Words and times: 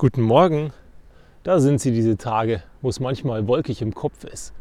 Guten 0.00 0.22
Morgen. 0.22 0.72
Da 1.42 1.60
sind 1.60 1.78
sie 1.78 1.92
diese 1.92 2.16
Tage, 2.16 2.62
wo 2.80 2.88
es 2.88 3.00
manchmal 3.00 3.46
wolkig 3.46 3.82
im 3.82 3.92
Kopf 3.92 4.24
ist. 4.24 4.54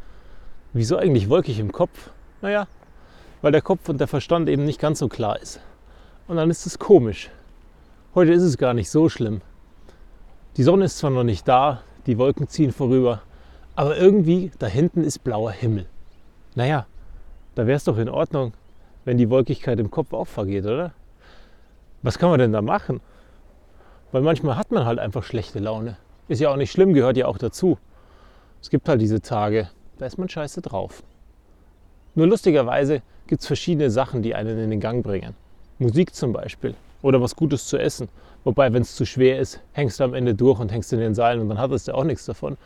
Wieso 0.74 0.98
eigentlich 0.98 1.30
wolkig 1.30 1.60
im 1.60 1.72
Kopf? 1.72 2.12
Naja, 2.42 2.68
weil 3.42 3.54
der 3.54 3.62
Kopf 3.62 3.88
und 3.88 4.02
der 4.02 4.10
Verstand 4.10 4.50
eben 4.50 4.66
nicht 4.66 4.82
ganz 4.82 5.00
so 5.00 5.08
klar 5.08 5.40
ist. 5.40 5.62
Und 6.28 6.36
dann 6.36 6.50
ist 6.50 6.66
es 6.66 6.78
komisch. 6.78 7.30
Heute 8.16 8.34
ist 8.34 8.44
es 8.44 8.58
gar 8.58 8.74
nicht 8.74 8.90
so 8.90 9.08
schlimm. 9.08 9.40
Die 10.58 10.64
Sonne 10.64 10.84
ist 10.84 10.98
zwar 10.98 11.10
noch 11.10 11.24
nicht 11.24 11.48
da, 11.48 11.84
die 12.06 12.18
Wolken 12.18 12.50
ziehen 12.50 12.74
vorüber, 12.74 13.22
aber 13.78 13.96
irgendwie 13.96 14.52
da 14.60 14.68
hinten 14.68 15.06
ist 15.06 15.24
blauer 15.24 15.52
Himmel. 15.52 15.86
Naja, 16.56 16.86
da 17.56 17.66
wäre 17.66 17.78
es 17.78 17.86
doch 17.86 17.98
in 17.98 18.10
Ordnung, 18.10 18.52
wenn 19.06 19.18
die 19.18 19.30
Wolkigkeit 19.30 19.80
im 19.80 19.90
Kopf 19.90 20.12
auch 20.12 20.28
vergeht, 20.28 20.66
oder? 20.66 20.92
Was 22.02 22.20
kann 22.20 22.30
man 22.30 22.40
denn 22.40 22.52
da 22.52 22.62
machen? 22.62 23.00
Weil 24.12 24.22
manchmal 24.22 24.58
hat 24.58 24.72
man 24.72 24.86
halt 24.86 25.00
einfach 25.00 25.24
schlechte 25.24 25.60
Laune. 25.60 25.98
Ist 26.28 26.42
ja 26.42 26.52
auch 26.52 26.56
nicht 26.56 26.72
schlimm, 26.72 26.94
gehört 26.94 27.18
ja 27.18 27.28
auch 27.28 27.38
dazu. 27.38 27.78
Es 28.62 28.70
gibt 28.70 28.90
halt 28.90 29.02
diese 29.02 29.22
Tage, 29.22 29.70
da 29.98 30.06
ist 30.06 30.18
man 30.18 30.30
scheiße 30.30 30.62
drauf. 30.62 31.04
Nur 32.16 32.28
lustigerweise 32.28 33.02
gibt 33.28 33.42
es 33.42 33.48
verschiedene 33.48 33.90
Sachen, 33.90 34.22
die 34.22 34.36
einen 34.36 34.58
in 34.58 34.70
den 34.70 34.80
Gang 34.80 35.04
bringen. 35.04 35.36
Musik 35.78 36.14
zum 36.14 36.34
Beispiel 36.34 36.76
oder 37.02 37.22
was 37.22 37.36
Gutes 37.36 37.68
zu 37.68 37.78
essen. 37.78 38.10
Wobei, 38.44 38.74
wenn 38.74 38.82
es 38.82 38.96
zu 38.96 39.06
schwer 39.06 39.40
ist, 39.40 39.60
hängst 39.74 40.00
du 40.00 40.04
am 40.04 40.14
Ende 40.14 40.34
durch 40.34 40.60
und 40.60 40.72
hängst 40.72 40.92
in 40.94 41.00
den 41.00 41.14
Seilen 41.14 41.42
und 41.42 41.50
dann 41.50 41.60
hattest 41.60 41.88
du 41.88 41.94
auch 41.94 42.04
nichts 42.04 42.26
davon. 42.26 42.58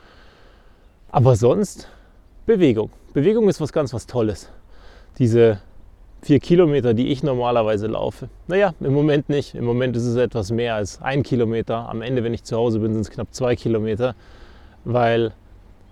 Aber 1.12 1.36
sonst 1.36 1.88
Bewegung. 2.46 2.90
Bewegung 3.14 3.48
ist 3.50 3.62
was 3.62 3.72
ganz 3.72 3.94
was 3.94 4.08
Tolles. 4.08 4.50
Diese 5.20 5.60
vier 6.24 6.40
Kilometer, 6.40 6.94
die 6.94 7.08
ich 7.08 7.22
normalerweise 7.22 7.88
laufe. 7.88 8.30
Naja, 8.48 8.74
im 8.80 8.94
Moment 8.94 9.30
nicht. 9.30 9.56
Im 9.56 9.66
Moment 9.66 9.96
ist 9.96 10.06
es 10.06 10.16
etwas 10.16 10.52
mehr 10.52 10.76
als 10.76 11.02
ein 11.02 11.22
Kilometer. 11.22 11.90
Am 11.90 12.02
Ende, 12.02 12.24
wenn 12.24 12.34
ich 12.34 12.44
zu 12.44 12.56
Hause 12.56 12.80
bin, 12.80 12.94
sind 12.94 13.02
es 13.02 13.12
knapp 13.12 13.28
zwei 13.32 13.56
Kilometer, 13.56 14.16
weil 14.86 15.34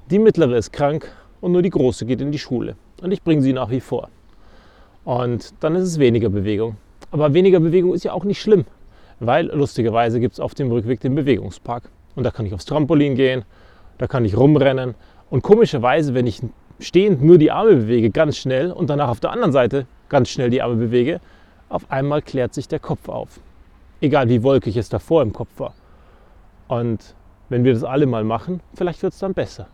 die 0.10 0.20
mittlere 0.20 0.56
ist 0.56 0.72
krank 0.72 1.12
und 1.42 1.52
nur 1.52 1.62
die 1.62 1.70
große 1.70 2.06
geht 2.06 2.22
in 2.22 2.32
die 2.32 2.40
Schule. 2.40 2.76
Und 3.02 3.12
ich 3.12 3.22
bringe 3.22 3.42
sie 3.42 3.52
nach 3.52 3.70
wie 3.70 3.82
vor. 3.82 4.10
Und 5.04 5.54
dann 5.60 5.76
ist 5.76 5.84
es 5.84 6.00
weniger 6.00 6.30
Bewegung. 6.30 6.78
Aber 7.12 7.34
weniger 7.34 7.60
Bewegung 7.60 7.94
ist 7.94 8.04
ja 8.04 8.14
auch 8.14 8.24
nicht 8.24 8.42
schlimm, 8.42 8.66
weil 9.20 9.48
lustigerweise 9.48 10.20
gibt 10.20 10.34
es 10.34 10.40
auf 10.40 10.54
dem 10.54 10.72
Rückweg 10.72 11.02
den 11.02 11.16
Bewegungspark. 11.16 11.90
Und 12.16 12.24
da 12.24 12.32
kann 12.32 12.46
ich 12.46 12.54
aufs 12.54 12.66
Trampolin 12.66 13.16
gehen, 13.16 13.44
da 13.98 14.08
kann 14.08 14.24
ich 14.24 14.38
rumrennen. 14.38 14.96
Und 15.30 15.42
komischerweise, 15.44 16.14
wenn 16.14 16.28
ich 16.28 16.42
stehend 16.80 17.22
nur 17.22 17.38
die 17.38 17.52
Arme 17.52 17.76
bewege, 17.76 18.12
ganz 18.12 18.38
schnell 18.38 18.72
und 18.72 18.90
danach 18.90 19.10
auf 19.10 19.20
der 19.20 19.32
anderen 19.32 19.52
Seite 19.52 19.88
ganz 20.12 20.30
schnell 20.30 20.52
die 20.52 20.62
Arme 20.62 20.76
bewege, 20.76 21.22
auf 21.70 21.90
einmal 21.90 22.22
klärt 22.22 22.54
sich 22.54 22.68
der 22.68 22.80
Kopf 22.80 23.10
auf. 23.10 23.40
Egal 24.02 24.30
wie 24.30 24.44
wolkig 24.44 24.76
es 24.78 24.90
davor 24.90 25.22
im 25.22 25.32
Kopf 25.32 25.58
war. 25.58 25.74
Und 26.68 27.16
wenn 27.50 27.64
wir 27.64 27.74
das 27.74 27.84
alle 27.84 28.06
mal 28.06 28.24
machen, 28.24 28.62
vielleicht 28.76 29.02
wird 29.02 29.14
es 29.14 29.20
dann 29.20 29.34
besser. 29.34 29.68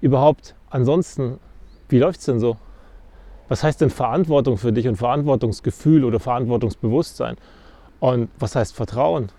Überhaupt, 0.00 0.54
ansonsten, 0.68 1.38
wie 1.88 1.98
läuft 1.98 2.20
es 2.20 2.26
denn 2.26 2.40
so? 2.40 2.56
Was 3.48 3.62
heißt 3.62 3.80
denn 3.80 3.90
Verantwortung 3.90 4.58
für 4.58 4.72
dich 4.72 4.86
und 4.88 4.96
Verantwortungsgefühl 4.96 6.04
oder 6.04 6.20
Verantwortungsbewusstsein? 6.20 7.36
Und 8.00 8.30
was 8.38 8.54
heißt 8.56 8.74
Vertrauen? 8.74 9.30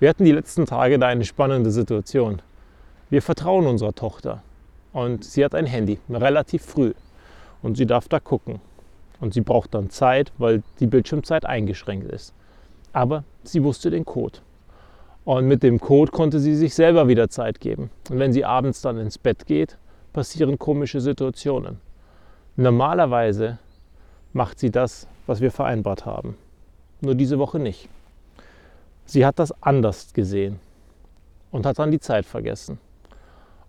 Wir 0.00 0.08
hatten 0.08 0.24
die 0.24 0.32
letzten 0.32 0.64
Tage 0.66 0.98
da 0.98 1.08
eine 1.08 1.24
spannende 1.24 1.70
Situation. 1.70 2.40
Wir 3.10 3.20
vertrauen 3.20 3.66
unserer 3.66 3.94
Tochter 3.94 4.42
und 4.92 5.24
sie 5.24 5.44
hat 5.44 5.54
ein 5.54 5.66
Handy, 5.66 5.98
relativ 6.08 6.64
früh. 6.64 6.94
Und 7.62 7.76
sie 7.76 7.86
darf 7.86 8.08
da 8.08 8.18
gucken. 8.18 8.60
Und 9.22 9.32
sie 9.32 9.40
braucht 9.40 9.72
dann 9.72 9.88
Zeit, 9.88 10.32
weil 10.38 10.64
die 10.80 10.88
Bildschirmzeit 10.88 11.46
eingeschränkt 11.46 12.10
ist. 12.10 12.34
Aber 12.92 13.22
sie 13.44 13.62
wusste 13.62 13.88
den 13.88 14.04
Code. 14.04 14.40
Und 15.24 15.46
mit 15.46 15.62
dem 15.62 15.78
Code 15.78 16.10
konnte 16.10 16.40
sie 16.40 16.56
sich 16.56 16.74
selber 16.74 17.06
wieder 17.06 17.28
Zeit 17.28 17.60
geben. 17.60 17.90
Und 18.10 18.18
wenn 18.18 18.32
sie 18.32 18.44
abends 18.44 18.80
dann 18.82 18.98
ins 18.98 19.18
Bett 19.18 19.46
geht, 19.46 19.78
passieren 20.12 20.58
komische 20.58 21.00
Situationen. 21.00 21.78
Normalerweise 22.56 23.58
macht 24.32 24.58
sie 24.58 24.72
das, 24.72 25.06
was 25.28 25.40
wir 25.40 25.52
vereinbart 25.52 26.04
haben. 26.04 26.36
Nur 27.00 27.14
diese 27.14 27.38
Woche 27.38 27.60
nicht. 27.60 27.88
Sie 29.04 29.24
hat 29.24 29.38
das 29.38 29.54
anders 29.62 30.12
gesehen 30.14 30.58
und 31.52 31.64
hat 31.64 31.78
dann 31.78 31.92
die 31.92 32.00
Zeit 32.00 32.26
vergessen. 32.26 32.80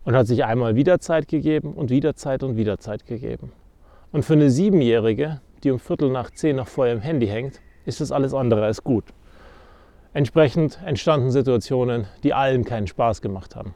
Und 0.03 0.15
hat 0.15 0.25
sich 0.25 0.45
einmal 0.45 0.75
wieder 0.75 0.99
Zeit 0.99 1.27
gegeben 1.27 1.73
und 1.73 1.91
wieder 1.91 2.15
Zeit 2.15 2.41
und 2.41 2.57
wieder 2.57 2.79
Zeit 2.79 3.05
gegeben. 3.05 3.51
Und 4.13 4.23
für 4.23 4.33
eine 4.33 4.51
Siebenjährige, 4.51 5.41
die 5.63 5.71
um 5.71 5.79
Viertel 5.79 6.11
nach 6.11 6.29
zehn 6.29 6.57
noch 6.57 6.67
vor 6.67 6.85
ihrem 6.85 7.01
Handy 7.01 7.25
hängt, 7.25 7.59
ist 7.83 7.99
das 7.99 8.11
alles 8.11 8.35
andere 8.35 8.63
als 8.63 8.83
gut. 8.83 9.05
Entsprechend 10.13 10.77
entstanden 10.85 11.31
Situationen, 11.31 12.05
die 12.21 12.31
allen 12.31 12.63
keinen 12.63 12.85
Spaß 12.85 13.21
gemacht 13.23 13.55
haben. 13.55 13.73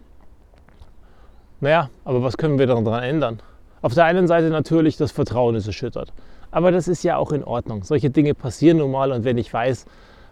Naja, 1.59 1.89
aber 2.05 2.21
was 2.21 2.37
können 2.37 2.59
wir 2.59 2.67
daran 2.67 3.01
ändern? 3.01 3.39
Auf 3.81 3.95
der 3.95 4.05
einen 4.05 4.27
Seite 4.27 4.51
natürlich, 4.51 4.95
das 4.95 5.11
Vertrauen 5.11 5.55
ist 5.55 5.65
erschüttert. 5.65 6.13
Aber 6.51 6.71
das 6.71 6.87
ist 6.87 7.01
ja 7.01 7.17
auch 7.17 7.31
in 7.31 7.43
Ordnung. 7.43 7.83
Solche 7.83 8.11
Dinge 8.11 8.35
passieren 8.35 8.77
nun 8.77 8.91
mal 8.91 9.11
und 9.11 9.23
wenn 9.23 9.39
ich 9.39 9.51
weiß, 9.51 9.85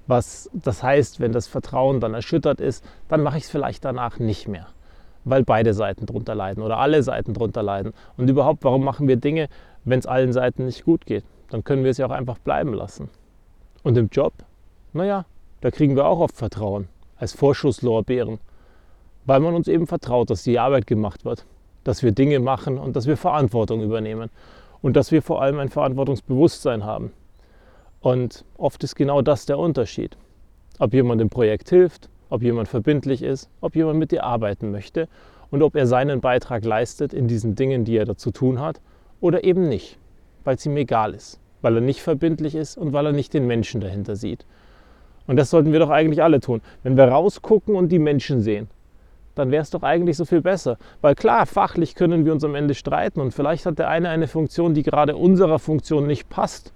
was 0.05 0.51
das 0.53 0.83
heißt, 0.83 1.19
wenn 1.19 1.31
das 1.31 1.47
Vertrauen 1.47 1.99
dann 1.99 2.13
erschüttert 2.13 2.61
ist, 2.61 2.85
dann 3.07 3.23
mache 3.23 3.39
ich 3.39 3.45
es 3.45 3.49
vielleicht 3.49 3.83
danach 3.83 4.19
nicht 4.19 4.47
mehr 4.47 4.67
weil 5.25 5.43
beide 5.43 5.73
Seiten 5.73 6.05
drunter 6.05 6.35
leiden 6.35 6.63
oder 6.63 6.77
alle 6.77 7.03
Seiten 7.03 7.33
drunter 7.33 7.63
leiden. 7.63 7.93
Und 8.15 8.29
überhaupt, 8.29 8.63
warum 8.63 8.83
machen 8.83 9.07
wir 9.07 9.17
Dinge, 9.17 9.49
wenn 9.85 9.99
es 9.99 10.05
allen 10.05 10.33
Seiten 10.33 10.65
nicht 10.65 10.83
gut 10.83 11.05
geht? 11.05 11.23
Dann 11.49 11.63
können 11.63 11.83
wir 11.83 11.91
es 11.91 11.97
ja 11.97 12.07
auch 12.07 12.11
einfach 12.11 12.37
bleiben 12.39 12.73
lassen. 12.73 13.09
Und 13.83 13.97
im 13.97 14.09
Job, 14.11 14.33
naja, 14.93 15.25
da 15.61 15.71
kriegen 15.71 15.95
wir 15.95 16.05
auch 16.05 16.19
oft 16.19 16.35
Vertrauen 16.35 16.87
als 17.17 17.33
Vorschusslorbeeren, 17.33 18.39
weil 19.25 19.39
man 19.39 19.55
uns 19.55 19.67
eben 19.67 19.87
vertraut, 19.87 20.29
dass 20.29 20.43
die 20.43 20.59
Arbeit 20.59 20.87
gemacht 20.87 21.25
wird, 21.25 21.45
dass 21.83 22.03
wir 22.03 22.11
Dinge 22.11 22.39
machen 22.39 22.77
und 22.77 22.95
dass 22.95 23.07
wir 23.07 23.17
Verantwortung 23.17 23.81
übernehmen 23.81 24.29
und 24.81 24.95
dass 24.95 25.11
wir 25.11 25.21
vor 25.21 25.41
allem 25.41 25.59
ein 25.59 25.69
Verantwortungsbewusstsein 25.69 26.83
haben. 26.83 27.11
Und 28.01 28.45
oft 28.57 28.83
ist 28.83 28.95
genau 28.95 29.21
das 29.21 29.45
der 29.45 29.57
Unterschied. 29.57 30.17
Ob 30.77 30.93
jemand 30.93 31.21
im 31.21 31.29
Projekt 31.29 31.69
hilft, 31.69 32.09
ob 32.29 32.43
jemand 32.43 32.67
verbindlich 32.67 33.23
ist, 33.23 33.49
ob 33.61 33.75
jemand 33.75 33.97
mit 33.99 34.11
dir 34.11 34.23
arbeiten 34.23 34.71
möchte 34.71 35.07
und 35.49 35.63
ob 35.63 35.75
er 35.75 35.87
seinen 35.87 36.21
Beitrag 36.21 36.65
leistet 36.65 37.13
in 37.13 37.27
diesen 37.27 37.55
Dingen, 37.55 37.85
die 37.85 37.97
er 37.97 38.05
dazu 38.05 38.31
tun 38.31 38.59
hat, 38.59 38.81
oder 39.25 39.43
eben 39.43 39.67
nicht, 39.67 39.97
weil 40.43 40.55
es 40.55 40.65
ihm 40.67 40.77
egal 40.77 41.15
ist, 41.15 41.39
weil 41.63 41.75
er 41.75 41.81
nicht 41.81 42.01
verbindlich 42.01 42.53
ist 42.53 42.77
und 42.77 42.93
weil 42.93 43.07
er 43.07 43.11
nicht 43.11 43.33
den 43.33 43.47
Menschen 43.47 43.81
dahinter 43.81 44.15
sieht. 44.15 44.45
Und 45.25 45.37
das 45.37 45.49
sollten 45.49 45.71
wir 45.71 45.79
doch 45.79 45.89
eigentlich 45.89 46.21
alle 46.21 46.39
tun. 46.39 46.61
Wenn 46.83 46.95
wir 46.95 47.05
rausgucken 47.05 47.75
und 47.75 47.91
die 47.91 47.97
Menschen 47.97 48.41
sehen, 48.41 48.69
dann 49.33 49.49
wäre 49.49 49.63
es 49.63 49.71
doch 49.71 49.81
eigentlich 49.81 50.15
so 50.15 50.25
viel 50.25 50.41
besser. 50.41 50.77
Weil 51.01 51.15
klar, 51.15 51.47
fachlich 51.47 51.95
können 51.95 52.23
wir 52.23 52.33
uns 52.33 52.43
am 52.43 52.53
Ende 52.53 52.75
streiten 52.75 53.19
und 53.19 53.33
vielleicht 53.33 53.65
hat 53.65 53.79
der 53.79 53.89
eine 53.89 54.09
eine 54.09 54.27
Funktion, 54.27 54.75
die 54.75 54.83
gerade 54.83 55.15
unserer 55.15 55.57
Funktion 55.57 56.05
nicht 56.05 56.29
passt, 56.29 56.71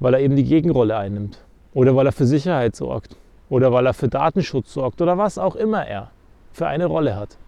weil 0.00 0.14
er 0.14 0.20
eben 0.20 0.34
die 0.34 0.44
Gegenrolle 0.44 0.96
einnimmt 0.96 1.38
oder 1.74 1.94
weil 1.94 2.06
er 2.06 2.12
für 2.12 2.26
Sicherheit 2.26 2.74
sorgt 2.74 3.14
oder 3.48 3.72
weil 3.72 3.86
er 3.86 3.94
für 3.94 4.08
Datenschutz 4.08 4.72
sorgt 4.72 5.00
oder 5.00 5.16
was 5.16 5.38
auch 5.38 5.54
immer 5.54 5.86
er 5.86 6.10
für 6.50 6.66
eine 6.66 6.86
Rolle 6.86 7.14
hat. 7.14 7.38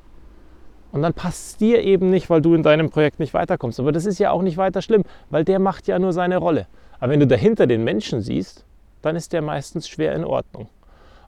Und 0.90 1.02
dann 1.02 1.12
passt 1.12 1.46
es 1.46 1.56
dir 1.58 1.82
eben 1.82 2.10
nicht, 2.10 2.30
weil 2.30 2.40
du 2.40 2.54
in 2.54 2.62
deinem 2.62 2.90
Projekt 2.90 3.20
nicht 3.20 3.34
weiterkommst. 3.34 3.78
Aber 3.78 3.92
das 3.92 4.06
ist 4.06 4.18
ja 4.18 4.30
auch 4.30 4.42
nicht 4.42 4.56
weiter 4.56 4.82
schlimm, 4.82 5.04
weil 5.30 5.44
der 5.44 5.58
macht 5.58 5.86
ja 5.86 5.98
nur 5.98 6.12
seine 6.12 6.38
Rolle. 6.38 6.66
Aber 6.98 7.12
wenn 7.12 7.20
du 7.20 7.26
dahinter 7.26 7.66
den 7.66 7.84
Menschen 7.84 8.20
siehst, 8.20 8.64
dann 9.02 9.14
ist 9.14 9.32
der 9.32 9.42
meistens 9.42 9.88
schwer 9.88 10.14
in 10.14 10.24
Ordnung. 10.24 10.68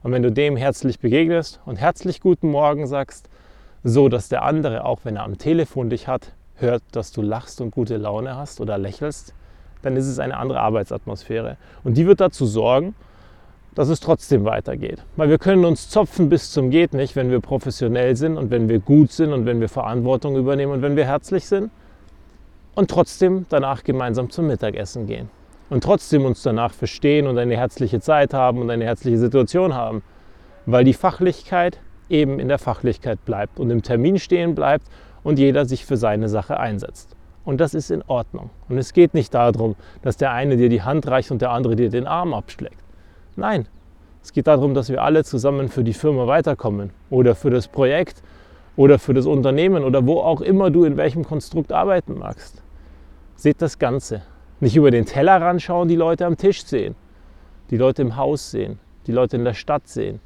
Und 0.03 0.11
wenn 0.11 0.23
du 0.23 0.31
dem 0.31 0.57
herzlich 0.57 0.99
begegnest 0.99 1.59
und 1.65 1.75
herzlich 1.75 2.21
guten 2.21 2.49
Morgen 2.49 2.87
sagst, 2.87 3.29
so 3.83 4.09
dass 4.09 4.29
der 4.29 4.43
andere, 4.43 4.85
auch 4.85 4.99
wenn 5.03 5.15
er 5.15 5.23
am 5.23 5.37
Telefon 5.37 5.89
dich 5.89 6.07
hat, 6.07 6.33
hört, 6.55 6.83
dass 6.91 7.11
du 7.11 7.21
lachst 7.21 7.61
und 7.61 7.71
gute 7.71 7.97
Laune 7.97 8.35
hast 8.35 8.61
oder 8.61 8.77
lächelst, 8.77 9.33
dann 9.81 9.95
ist 9.95 10.07
es 10.07 10.19
eine 10.19 10.37
andere 10.37 10.59
Arbeitsatmosphäre. 10.59 11.57
Und 11.83 11.97
die 11.97 12.05
wird 12.05 12.19
dazu 12.19 12.45
sorgen, 12.45 12.95
dass 13.75 13.89
es 13.89 13.99
trotzdem 13.99 14.45
weitergeht. 14.45 15.03
Weil 15.15 15.29
wir 15.29 15.37
können 15.37 15.65
uns 15.65 15.89
zopfen 15.89 16.29
bis 16.29 16.51
zum 16.51 16.69
geht 16.69 16.93
nicht, 16.93 17.15
wenn 17.15 17.31
wir 17.31 17.39
professionell 17.39 18.15
sind 18.15 18.37
und 18.37 18.51
wenn 18.51 18.67
wir 18.67 18.79
gut 18.79 19.11
sind 19.11 19.31
und 19.33 19.45
wenn 19.45 19.61
wir 19.61 19.69
Verantwortung 19.69 20.35
übernehmen 20.35 20.73
und 20.73 20.81
wenn 20.81 20.95
wir 20.95 21.05
herzlich 21.05 21.45
sind 21.45 21.71
und 22.75 22.89
trotzdem 22.89 23.45
danach 23.49 23.83
gemeinsam 23.83 24.29
zum 24.29 24.47
Mittagessen 24.47 25.07
gehen 25.07 25.29
und 25.69 25.83
trotzdem 25.83 26.25
uns 26.25 26.43
danach 26.43 26.73
verstehen 26.73 27.27
und 27.27 27.37
eine 27.37 27.55
herzliche 27.55 28.01
Zeit 28.01 28.33
haben 28.33 28.59
und 28.59 28.69
eine 28.69 28.83
herzliche 28.83 29.17
Situation 29.17 29.73
haben, 29.73 30.03
weil 30.65 30.83
die 30.83 30.93
Fachlichkeit 30.93 31.79
eben 32.09 32.39
in 32.39 32.49
der 32.49 32.59
Fachlichkeit 32.59 33.23
bleibt 33.23 33.59
und 33.59 33.69
im 33.69 33.81
Termin 33.81 34.19
stehen 34.19 34.53
bleibt 34.53 34.85
und 35.23 35.39
jeder 35.39 35.65
sich 35.65 35.85
für 35.85 35.97
seine 35.97 36.27
Sache 36.27 36.59
einsetzt. 36.59 37.15
Und 37.45 37.59
das 37.59 37.73
ist 37.73 37.89
in 37.89 38.03
Ordnung. 38.03 38.49
Und 38.69 38.77
es 38.77 38.93
geht 38.93 39.13
nicht 39.13 39.33
darum, 39.33 39.75
dass 40.03 40.17
der 40.17 40.31
eine 40.31 40.57
dir 40.57 40.69
die 40.69 40.83
Hand 40.83 41.07
reicht 41.07 41.31
und 41.31 41.41
der 41.41 41.51
andere 41.51 41.75
dir 41.75 41.89
den 41.89 42.05
Arm 42.05 42.33
abschlägt. 42.33 42.80
Nein, 43.41 43.67
es 44.21 44.33
geht 44.33 44.45
darum, 44.45 44.75
dass 44.75 44.89
wir 44.89 45.01
alle 45.01 45.23
zusammen 45.23 45.67
für 45.67 45.83
die 45.83 45.93
Firma 45.93 46.27
weiterkommen 46.27 46.91
oder 47.09 47.33
für 47.33 47.49
das 47.49 47.67
Projekt 47.67 48.21
oder 48.75 48.99
für 48.99 49.15
das 49.15 49.25
Unternehmen 49.25 49.83
oder 49.83 50.05
wo 50.05 50.19
auch 50.19 50.41
immer 50.41 50.69
du 50.69 50.83
in 50.83 50.95
welchem 50.95 51.25
Konstrukt 51.25 51.73
arbeiten 51.73 52.19
magst. 52.19 52.61
Seht 53.33 53.59
das 53.63 53.79
Ganze. 53.79 54.21
Nicht 54.59 54.75
über 54.75 54.91
den 54.91 55.07
Tellerrand 55.07 55.59
schauen, 55.59 55.87
die 55.87 55.95
Leute 55.95 56.27
am 56.27 56.37
Tisch 56.37 56.63
sehen, 56.63 56.93
die 57.71 57.77
Leute 57.77 58.03
im 58.03 58.15
Haus 58.15 58.51
sehen, 58.51 58.77
die 59.07 59.11
Leute 59.11 59.37
in 59.37 59.43
der 59.43 59.55
Stadt 59.55 59.87
sehen. 59.87 60.19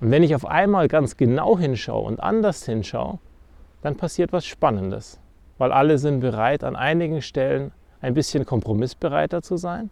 Und 0.00 0.10
wenn 0.10 0.24
ich 0.24 0.34
auf 0.34 0.44
einmal 0.44 0.88
ganz 0.88 1.16
genau 1.16 1.56
hinschaue 1.56 2.04
und 2.04 2.18
anders 2.18 2.66
hinschaue, 2.66 3.20
dann 3.80 3.96
passiert 3.96 4.32
was 4.32 4.44
Spannendes, 4.44 5.20
weil 5.56 5.70
alle 5.70 5.98
sind 5.98 6.18
bereit, 6.18 6.64
an 6.64 6.74
einigen 6.74 7.22
Stellen 7.22 7.70
ein 8.00 8.14
bisschen 8.14 8.44
kompromissbereiter 8.44 9.40
zu 9.40 9.56
sein 9.56 9.90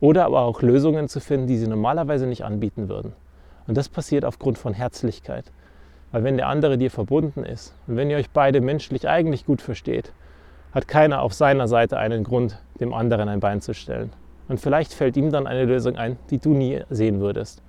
oder 0.00 0.26
aber 0.26 0.40
auch 0.40 0.62
Lösungen 0.62 1.08
zu 1.08 1.20
finden, 1.20 1.46
die 1.46 1.56
sie 1.56 1.68
normalerweise 1.68 2.26
nicht 2.26 2.44
anbieten 2.44 2.88
würden. 2.88 3.12
Und 3.66 3.76
das 3.76 3.88
passiert 3.88 4.24
aufgrund 4.24 4.58
von 4.58 4.74
Herzlichkeit. 4.74 5.52
Weil 6.12 6.24
wenn 6.24 6.36
der 6.36 6.48
andere 6.48 6.78
dir 6.78 6.90
verbunden 6.90 7.44
ist 7.44 7.74
und 7.86 7.96
wenn 7.96 8.10
ihr 8.10 8.16
euch 8.16 8.30
beide 8.30 8.60
menschlich 8.60 9.08
eigentlich 9.08 9.44
gut 9.44 9.60
versteht, 9.60 10.12
hat 10.72 10.88
keiner 10.88 11.22
auf 11.22 11.32
seiner 11.32 11.68
Seite 11.68 11.98
einen 11.98 12.22
Grund, 12.22 12.58
dem 12.80 12.92
anderen 12.92 13.28
ein 13.28 13.40
Bein 13.40 13.60
zu 13.60 13.74
stellen. 13.74 14.12
Und 14.48 14.60
vielleicht 14.60 14.92
fällt 14.92 15.16
ihm 15.16 15.32
dann 15.32 15.46
eine 15.46 15.64
Lösung 15.64 15.96
ein, 15.96 16.18
die 16.30 16.38
du 16.38 16.50
nie 16.50 16.82
sehen 16.90 17.20
würdest. 17.20 17.62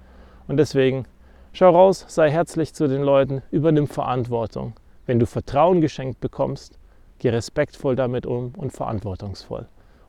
Und 0.48 0.58
deswegen 0.58 1.06
schau 1.54 1.72
raus, 1.72 2.06
sei 2.08 2.30
herzlich 2.30 2.74
zu 2.74 2.88
den 2.88 3.02
Leuten, 3.02 3.42
übernimm 3.50 3.88
Verantwortung. 3.88 4.74
Wenn 5.06 5.20
du 5.20 5.26
Vertrauen 5.26 5.82
geschenkt 5.82 6.20
bekommst, 6.20 6.78
geh 7.20 7.30
respektvoll 7.30 7.96
damit 7.96 8.26
um 8.26 8.54
und 8.58 8.74
verantwortungsvoll. 8.74 9.68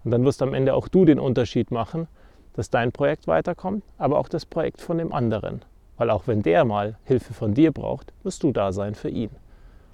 Und 0.08 0.12
dann 0.12 0.24
wirst 0.24 0.40
am 0.40 0.54
Ende 0.54 0.72
auch 0.72 0.88
du 0.88 1.04
den 1.04 1.18
Unterschied 1.20 1.70
machen, 1.70 2.08
dass 2.54 2.70
dein 2.70 2.92
Projekt 2.92 3.26
weiterkommt, 3.26 3.84
aber 3.98 4.18
auch 4.18 4.30
das 4.30 4.46
Projekt 4.46 4.80
von 4.80 4.96
dem 4.96 5.12
anderen. 5.12 5.66
Weil 5.98 6.08
auch 6.08 6.26
wenn 6.26 6.40
der 6.40 6.64
mal 6.64 6.96
Hilfe 7.04 7.34
von 7.34 7.52
dir 7.52 7.72
braucht, 7.72 8.14
wirst 8.22 8.42
du 8.42 8.50
da 8.50 8.72
sein 8.72 8.94
für 8.94 9.10
ihn. 9.10 9.28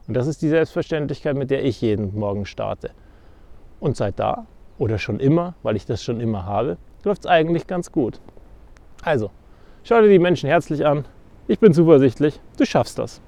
Und 0.06 0.14
das 0.14 0.28
ist 0.28 0.40
die 0.40 0.48
Selbstverständlichkeit, 0.48 1.36
mit 1.36 1.50
der 1.50 1.64
ich 1.64 1.80
jeden 1.80 2.16
Morgen 2.16 2.46
starte. 2.46 2.92
Und 3.80 3.96
seit 3.96 4.20
da, 4.20 4.46
oder 4.78 4.98
schon 4.98 5.18
immer, 5.18 5.54
weil 5.64 5.74
ich 5.74 5.84
das 5.84 6.04
schon 6.04 6.20
immer 6.20 6.46
habe, 6.46 6.76
läuft 7.02 7.22
es 7.22 7.26
eigentlich 7.26 7.66
ganz 7.66 7.90
gut. 7.90 8.20
Also, 9.02 9.32
schau 9.82 10.00
dir 10.00 10.08
die 10.08 10.20
Menschen 10.20 10.48
herzlich 10.48 10.86
an. 10.86 11.06
Ich 11.48 11.58
bin 11.58 11.74
zuversichtlich, 11.74 12.38
du 12.56 12.64
schaffst 12.64 13.00
das. 13.00 13.20